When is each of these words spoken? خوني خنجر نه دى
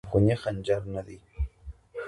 خوني 0.11 0.33
خنجر 0.41 0.81
نه 0.93 1.01
دى 1.07 1.17